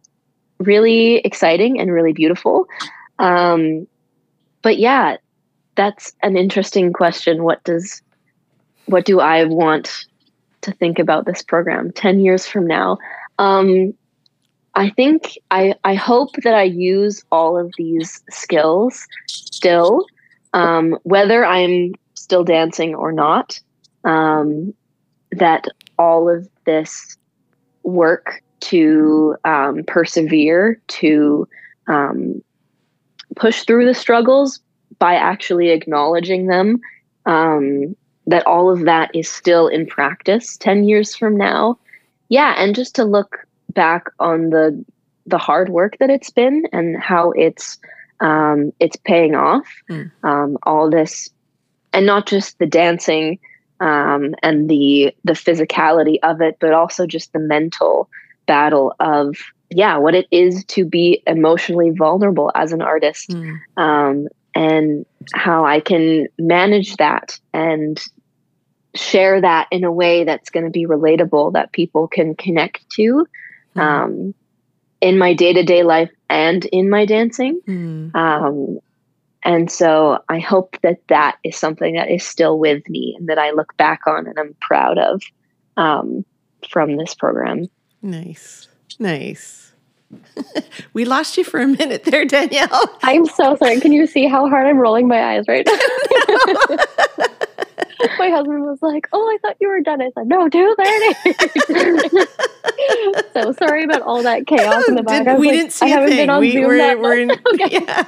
[0.58, 2.66] really exciting and really beautiful.
[3.18, 3.86] Um,
[4.62, 5.16] but yeah,
[5.74, 7.42] that's an interesting question.
[7.42, 8.02] What does
[8.86, 10.06] what do I want
[10.62, 12.98] to think about this program 10 years from now?
[13.38, 13.94] Um,
[14.74, 20.04] I think I, I hope that I use all of these skills still,
[20.52, 23.60] um, whether I'm still dancing or not,
[24.04, 24.74] um,
[25.32, 25.66] that
[26.00, 27.18] all of this
[27.82, 31.46] work to um, persevere, to
[31.88, 32.42] um,
[33.36, 34.60] push through the struggles
[34.98, 36.80] by actually acknowledging them,
[37.26, 37.94] um,
[38.26, 41.78] that all of that is still in practice 10 years from now.
[42.30, 44.84] Yeah, and just to look back on the
[45.26, 47.78] the hard work that it's been and how it's
[48.20, 49.66] um, it's paying off.
[49.88, 50.10] Mm.
[50.22, 51.30] Um, all this,
[51.92, 53.38] and not just the dancing
[53.80, 58.08] um, and the the physicality of it, but also just the mental
[58.46, 59.36] battle of
[59.70, 64.26] yeah, what it is to be emotionally vulnerable as an artist, mm.
[64.54, 68.00] and how I can manage that and
[68.94, 73.26] share that in a way that's going to be relatable that people can connect to.
[73.76, 73.80] Mm.
[73.80, 74.34] Um,
[75.00, 77.60] in my day to day life and in my dancing.
[77.66, 78.14] Mm.
[78.14, 78.78] Um,
[79.42, 83.38] and so I hope that that is something that is still with me and that
[83.38, 85.22] I look back on and I'm proud of
[85.76, 86.24] um,
[86.68, 87.66] from this program.
[88.02, 88.68] Nice.
[88.98, 89.72] Nice.
[90.92, 92.98] we lost you for a minute there, Danielle.
[93.02, 93.80] I'm so sorry.
[93.80, 95.72] Can you see how hard I'm rolling my eyes right now?
[98.18, 101.12] my husband was like, "Oh, I thought you were done." I said, "No, do there
[103.32, 105.40] so sorry about all that chaos in the background.
[105.40, 106.18] we like, didn't see I haven't thing.
[106.18, 107.68] been on we, Zoom we're, that we're in, okay.
[107.70, 108.04] yeah.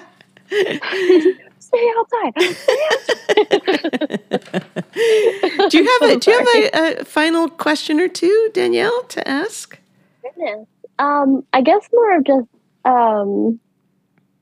[1.58, 2.34] Stay outside.
[5.70, 9.26] do you have a Do you have a, a, final question or two, Danielle, to
[9.26, 9.78] ask?
[10.22, 10.68] Goodness.
[10.98, 12.48] Um, I guess more of just
[12.84, 13.58] um,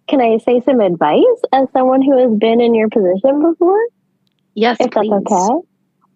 [0.09, 3.81] can I say some advice as someone who has been in your position before?
[4.55, 5.09] Yes, if please.
[5.09, 5.61] that's okay.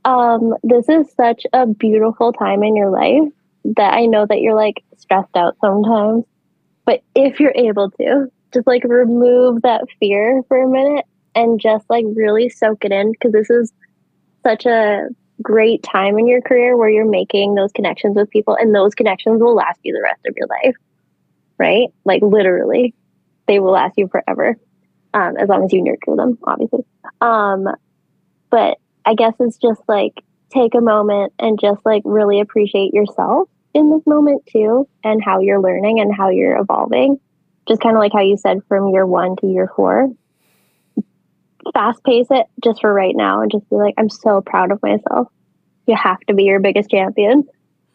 [0.04, 3.30] Um, this is such a beautiful time in your life
[3.76, 6.24] that I know that you're like stressed out sometimes.
[6.84, 11.84] But if you're able to, just like remove that fear for a minute and just
[11.90, 13.72] like really soak it in because this is
[14.44, 15.08] such a
[15.42, 19.42] great time in your career where you're making those connections with people and those connections
[19.42, 20.76] will last you the rest of your life.
[21.58, 21.88] Right?
[22.04, 22.94] Like literally,
[23.46, 24.56] they will last you forever.
[25.12, 26.84] Um, as long as you nurture them, obviously.
[27.20, 27.68] Um,
[28.50, 30.14] but I guess it's just like
[30.50, 35.40] take a moment and just like really appreciate yourself in this moment too and how
[35.40, 37.20] you're learning and how you're evolving.
[37.68, 40.08] Just kind of like how you said from year one to year four.
[41.72, 44.82] Fast pace it just for right now and just be like, I'm so proud of
[44.82, 45.28] myself.
[45.86, 47.42] You have to be your biggest champion,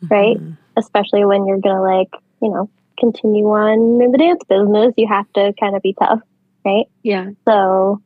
[0.04, 0.08] mm-hmm.
[0.08, 0.38] right?
[0.78, 2.10] Especially when you're gonna like,
[2.42, 6.20] you know, continue on in the dance business, you have to kind of be tough,
[6.66, 6.86] right?
[7.04, 7.30] Yeah.
[7.46, 8.02] So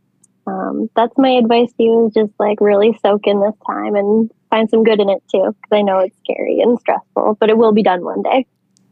[0.47, 4.29] um, that's my advice to you is just like really soak in this time and
[4.49, 7.57] find some good in it too because i know it's scary and stressful but it
[7.57, 8.45] will be done one day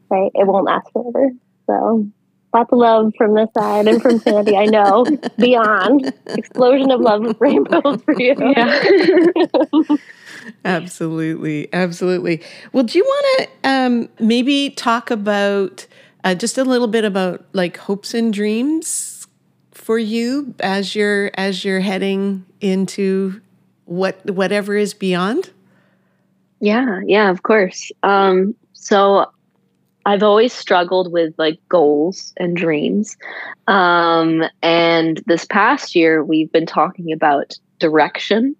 [0.09, 1.29] right it won't last forever
[1.67, 2.07] so
[2.53, 5.05] lots of love from this side and from sandy i know
[5.37, 9.97] beyond explosion of love of rainbows for you yeah.
[10.65, 12.41] absolutely absolutely
[12.73, 15.85] well do you want to um, maybe talk about
[16.23, 19.27] uh, just a little bit about like hopes and dreams
[19.71, 23.41] for you as you're as you're heading into
[23.85, 25.49] what whatever is beyond?
[26.59, 27.91] Yeah, yeah, of course.
[28.03, 29.31] Um, so
[30.05, 33.17] I've always struggled with like goals and dreams.
[33.67, 38.55] Um, and this past year, we've been talking about direction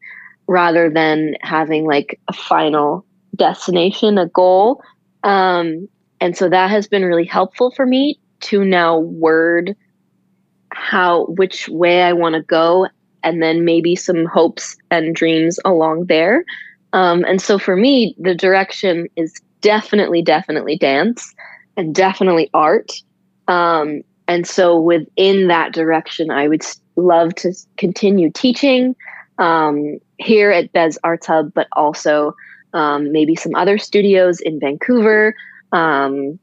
[0.48, 4.84] rather than having like a final destination, a goal.
[5.24, 5.88] Um,
[6.20, 9.76] and so that has been really helpful for me to now word
[10.74, 12.88] how which way I want to go
[13.24, 16.44] and then maybe some hopes and dreams along there.
[16.94, 21.34] Um, and so for me, the direction is definitely, definitely dance
[21.78, 22.92] and definitely art.
[23.48, 26.64] Um, and so within that direction, I would
[26.96, 28.96] love to continue teaching
[29.38, 32.36] um, here at Bez Arts Hub, but also
[32.74, 35.36] um, maybe some other studios in Vancouver
[35.72, 36.40] um,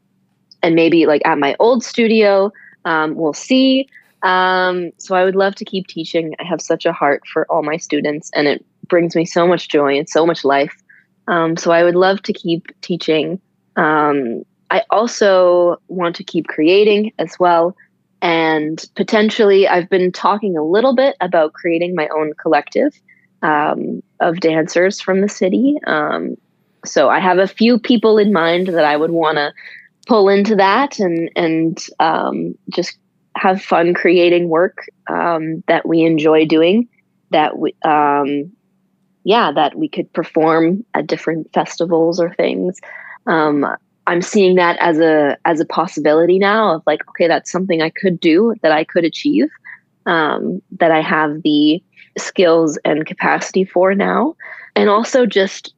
[0.63, 2.53] and maybe like at my old studio.
[2.85, 3.89] Um, we'll see.
[4.23, 6.35] Um, so I would love to keep teaching.
[6.41, 9.69] I have such a heart for all my students, and it brings me so much
[9.69, 10.83] joy and so much life.
[11.29, 13.41] Um, so I would love to keep teaching.
[13.77, 17.77] Um, I also want to keep creating as well.
[18.21, 22.93] And potentially, I've been talking a little bit about creating my own collective
[23.43, 25.79] um, of dancers from the city.
[25.87, 26.37] Um,
[26.85, 29.53] so I have a few people in mind that I would want to
[30.07, 32.99] pull into that and and um, just
[33.37, 36.89] have fun creating work um, that we enjoy doing
[37.31, 38.51] that we um,
[39.29, 42.81] yeah that we could perform at different festivals or things
[43.27, 43.67] um,
[44.07, 47.91] i'm seeing that as a as a possibility now of like okay that's something i
[47.91, 49.49] could do that i could achieve
[50.07, 51.83] um, that i have the
[52.19, 54.35] skills and capacity for now.
[54.77, 55.75] And also just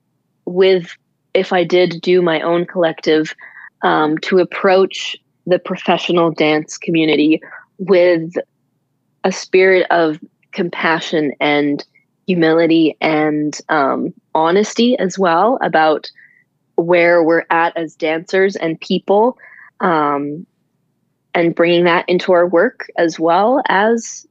[0.46, 0.96] with
[1.34, 3.34] if I did do my own collective,
[3.82, 7.40] um, to approach the professional dance community
[7.78, 8.34] with
[9.24, 10.18] a spirit of
[10.52, 11.84] compassion and
[12.30, 16.08] humility and um, honesty as well about
[16.76, 19.36] where we're at as dancers and people
[19.80, 20.46] um,
[21.34, 24.24] and bringing that into our work as well as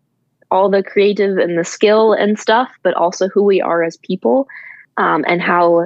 [0.49, 4.47] all the creative and the skill and stuff but also who we are as people
[4.95, 5.85] um, and how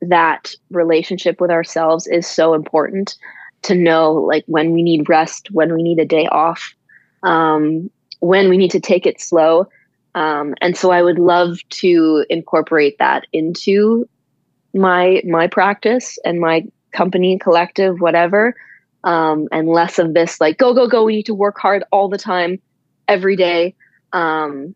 [0.00, 3.14] that relationship with ourselves is so important
[3.60, 6.72] to know like when we need rest when we need a day off
[7.24, 9.68] um, when we need to take it slow
[10.16, 14.08] um, and so i would love to incorporate that into
[14.74, 18.54] my my practice and my company collective whatever
[19.04, 22.08] um, and less of this like go go go we need to work hard all
[22.08, 22.60] the time
[23.06, 23.72] every day
[24.12, 24.74] um,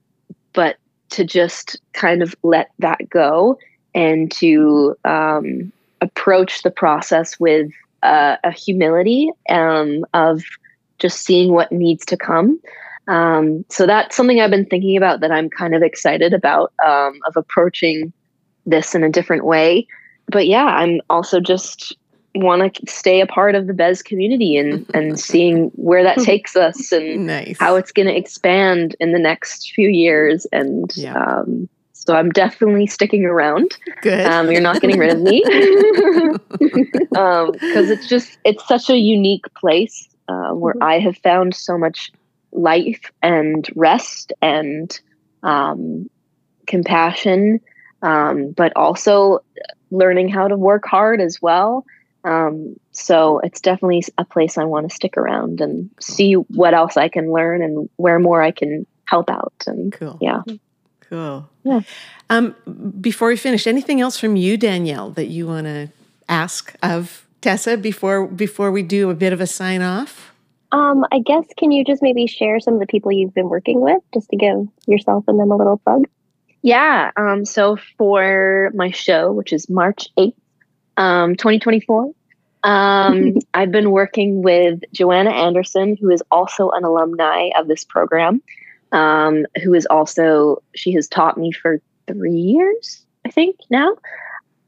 [0.53, 0.77] but
[1.09, 3.59] to just kind of let that go
[3.95, 7.71] and to um, approach the process with
[8.03, 10.43] uh, a humility um, of
[10.99, 12.61] just seeing what needs to come.
[13.09, 17.19] Um, so that's something I've been thinking about that I'm kind of excited about um,
[17.27, 18.13] of approaching
[18.67, 19.87] this in a different way.
[20.29, 21.97] But yeah, I'm also just
[22.37, 26.57] want to stay a part of the Bez community and and seeing where that takes
[26.57, 27.59] us and nice.
[27.59, 31.15] how it's going to expand in the next few years and yeah.
[31.15, 33.77] um, so I'm definitely sticking around.
[34.01, 34.25] Good.
[34.25, 35.45] Um, you're not getting rid of me
[36.59, 40.83] because um, it's just it's such a unique place uh, where mm-hmm.
[40.83, 42.11] I have found so much
[42.53, 45.01] life and rest and
[45.43, 46.09] um,
[46.67, 47.61] compassion,
[48.03, 49.41] um, but also
[49.91, 51.85] learning how to work hard as well.
[52.23, 56.97] Um, so it's definitely a place I want to stick around and see what else
[56.97, 59.55] I can learn and where more I can help out.
[59.67, 60.19] And cool.
[60.21, 60.43] yeah.
[61.01, 61.49] Cool.
[61.65, 61.81] Yeah.
[62.29, 62.55] Um,
[63.01, 65.89] before we finish, anything else from you, Danielle, that you want to
[66.29, 70.30] ask of Tessa before before we do a bit of a sign off?
[70.73, 73.81] Um, I guess can you just maybe share some of the people you've been working
[73.81, 76.07] with, just to give yourself and them a little plug?
[76.63, 77.11] Yeah.
[77.17, 80.39] Um, so for my show, which is March eighth,
[80.97, 82.13] um, twenty twenty four.
[82.63, 88.43] Um, I've been working with Joanna Anderson, who is also an alumni of this program
[88.93, 93.97] um, who is also she has taught me for three years, I think now.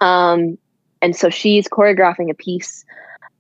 [0.01, 0.59] Um,
[1.01, 2.85] and so she's choreographing a piece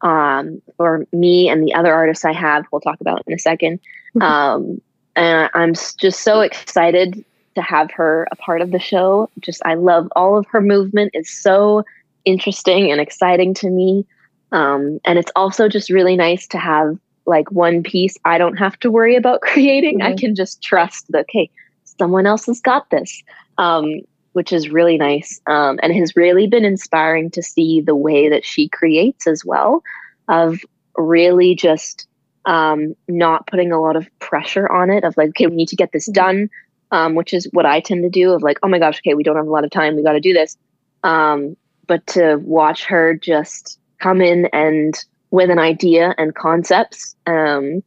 [0.03, 2.66] um, for me and the other artists I have.
[2.70, 3.78] We'll talk about in a 2nd
[4.14, 4.22] mm-hmm.
[4.22, 4.80] um,
[5.16, 7.24] and I'm just so excited
[7.55, 9.28] to have her a part of the show.
[9.40, 11.11] Just I love all of her movement.
[11.14, 11.84] It's so
[12.24, 14.07] interesting and exciting to me.
[14.53, 18.78] Um, and it's also just really nice to have like one piece I don't have
[18.80, 19.98] to worry about creating.
[19.98, 20.12] Mm-hmm.
[20.12, 21.50] I can just trust that, okay,
[21.84, 23.22] someone else has got this,
[23.59, 24.00] um,
[24.32, 28.44] which is really nice um, and has really been inspiring to see the way that
[28.44, 29.82] she creates as well,
[30.28, 30.60] of
[30.96, 32.06] really just
[32.44, 35.76] um, not putting a lot of pressure on it, of like, okay, we need to
[35.76, 36.24] get this mm-hmm.
[36.24, 36.50] done,
[36.90, 39.22] um, which is what I tend to do, of like, oh my gosh, okay, we
[39.22, 40.56] don't have a lot of time, we got to do this.
[41.04, 41.56] Um,
[41.86, 44.94] but to watch her just come in and
[45.30, 47.82] with an idea and concepts um,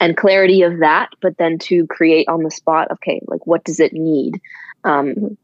[0.00, 3.80] and clarity of that, but then to create on the spot, okay, like what does
[3.80, 4.40] it need?
[4.84, 5.36] Um,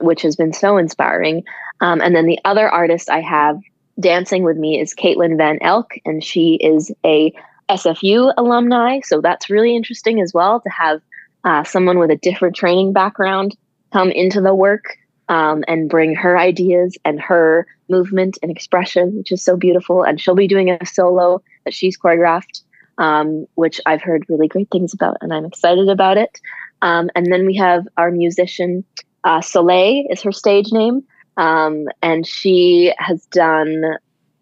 [0.00, 1.44] which has been so inspiring.
[1.80, 3.60] Um, and then the other artist I have
[3.98, 7.32] dancing with me is Caitlin Van Elk, and she is a
[7.68, 9.00] SFU alumni.
[9.04, 11.00] So that's really interesting as well to have
[11.44, 13.56] uh, someone with a different training background
[13.92, 14.96] come into the work
[15.28, 20.02] um, and bring her ideas and her movement and expression, which is so beautiful.
[20.02, 22.62] And she'll be doing a solo that she's choreographed,
[22.98, 26.40] um, which I've heard really great things about, and I'm excited about it.
[26.82, 28.84] Um, and then we have our musician,
[29.24, 31.02] uh, Soleil is her stage name,
[31.36, 33.96] um, and she has done.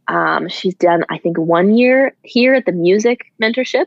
[0.08, 3.86] Um, she's done, I think, one year here at the music mentorship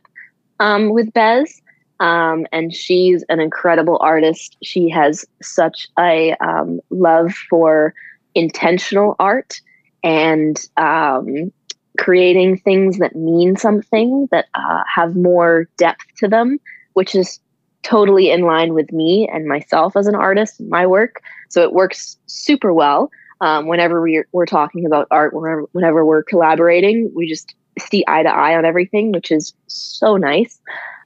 [0.59, 1.61] um, with Bez,
[1.99, 4.55] um, and she's an incredible artist.
[4.61, 7.95] She has such a um, love for
[8.35, 9.59] intentional art
[10.03, 11.51] and um,
[11.97, 16.59] creating things that mean something, that uh, have more depth to them,
[16.93, 17.39] which is
[17.83, 21.21] totally in line with me and myself as an artist my work.
[21.49, 23.09] So it works super well.
[23.41, 28.23] Um, whenever we're, we're talking about art, whenever, whenever we're collaborating, we just see eye
[28.23, 30.59] to eye on everything, which is so nice.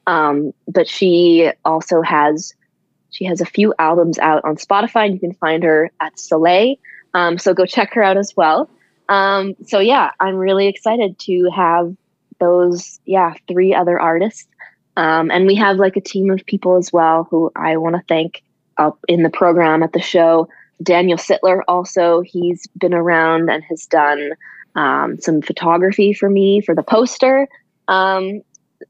[0.07, 2.53] Um, but she also has
[3.11, 6.76] she has a few albums out on Spotify, and you can find her at Soleil.
[7.13, 8.69] Um, so go check her out as well.
[9.07, 11.95] Um, so yeah, I'm really excited to have
[12.39, 14.47] those yeah three other artists,
[14.98, 18.04] um, and we have like a team of people as well who I want to
[18.08, 18.43] thank
[18.78, 20.48] up in the program at the show.
[20.84, 24.32] Daniel Sittler also, he's been around and has done
[24.76, 27.48] um, some photography for me for the poster.
[27.88, 28.41] Um,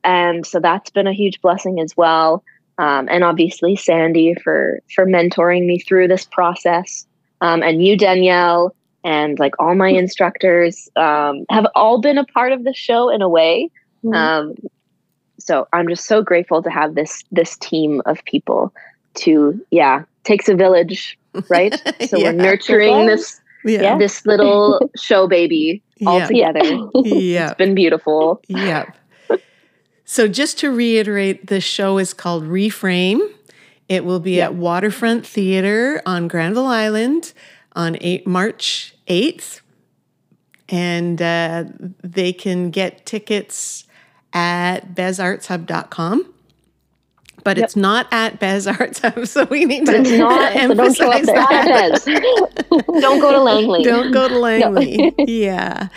[0.03, 2.43] and so that's been a huge blessing as well.
[2.77, 7.05] Um, and obviously Sandy for for mentoring me through this process,
[7.39, 12.51] um, and you Danielle, and like all my instructors um, have all been a part
[12.51, 13.69] of the show in a way.
[14.03, 14.13] Mm-hmm.
[14.13, 14.55] Um,
[15.45, 18.73] so I'm just so grateful to have this this team of people.
[19.15, 21.17] To yeah, takes a village,
[21.49, 21.73] right?
[22.07, 22.31] So yeah.
[22.31, 23.97] we're nurturing this yeah.
[23.97, 26.27] this little show baby all yeah.
[26.27, 26.61] together.
[27.05, 28.41] Yeah, it's been beautiful.
[28.47, 28.91] Yeah.
[30.07, 33.19] So, just to reiterate, the show is called Reframe.
[33.89, 37.33] It will be at Waterfront Theater on Granville Island
[37.75, 39.61] on eight, March 8th.
[40.69, 41.65] And uh,
[42.03, 43.85] they can get tickets
[44.35, 46.33] at bezartshub.com.
[47.43, 47.63] But yep.
[47.65, 51.11] it's not at Bez Arts Hub, so we need but to it's not, emphasize so
[51.11, 53.01] don't that.
[53.01, 53.83] don't go to Langley.
[53.83, 54.97] Don't go to Langley.
[54.97, 55.13] No.
[55.25, 55.87] yeah.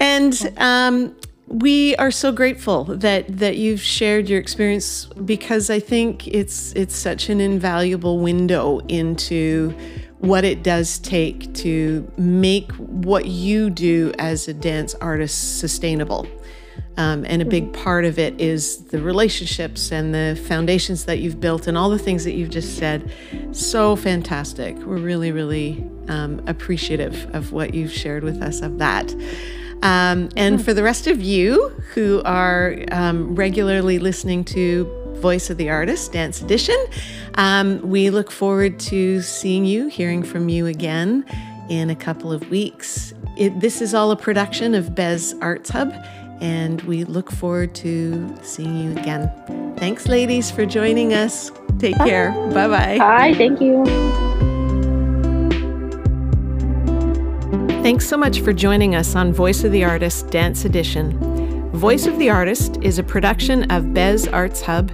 [0.00, 1.16] And um,
[1.46, 6.96] we are so grateful that that you've shared your experience because I think it's it's
[6.96, 9.74] such an invaluable window into
[10.18, 16.26] what it does take to make what you do as a dance artist sustainable.
[16.98, 21.40] Um, and a big part of it is the relationships and the foundations that you've
[21.40, 23.10] built and all the things that you've just said.
[23.52, 24.76] So fantastic.
[24.78, 29.14] We're really, really um, appreciative of what you've shared with us of that.
[29.82, 34.84] Um, and for the rest of you who are um, regularly listening to
[35.20, 36.76] Voice of the Artist Dance Edition,
[37.34, 41.24] um, we look forward to seeing you, hearing from you again
[41.68, 43.12] in a couple of weeks.
[43.36, 45.92] It, this is all a production of Bez Arts Hub,
[46.42, 49.30] and we look forward to seeing you again.
[49.78, 51.52] Thanks, ladies, for joining us.
[51.78, 52.32] Take care.
[52.52, 52.98] Bye bye.
[52.98, 53.34] Bye.
[53.34, 53.84] Thank you.
[57.82, 61.16] Thanks so much for joining us on Voice of the Artist Dance Edition.
[61.70, 64.90] Voice of the Artist is a production of Bez Arts Hub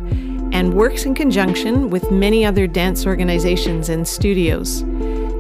[0.53, 4.83] and works in conjunction with many other dance organizations and studios.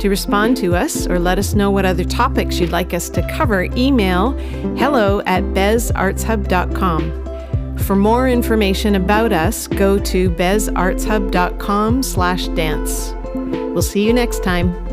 [0.01, 3.27] To respond to us or let us know what other topics you'd like us to
[3.29, 4.33] cover, email
[4.77, 7.79] hello at bezartshub.com.
[7.79, 13.15] For more information about us, go to bezartshub.com slash dance.
[13.35, 14.88] We'll see you next time.